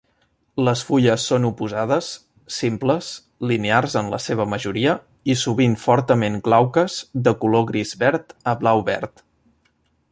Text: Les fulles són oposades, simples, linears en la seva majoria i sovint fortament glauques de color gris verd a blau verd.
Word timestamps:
Les 0.67 0.79
fulles 0.85 1.25
són 1.31 1.43
oposades, 1.49 2.07
simples, 2.55 3.11
linears 3.51 3.97
en 4.03 4.09
la 4.15 4.21
seva 4.29 4.49
majoria 4.55 4.97
i 5.35 5.39
sovint 5.45 5.79
fortament 5.85 6.43
glauques 6.49 6.99
de 7.29 7.39
color 7.45 7.71
gris 7.73 7.97
verd 8.07 8.39
a 8.55 8.61
blau 8.65 8.87
verd. 8.93 9.27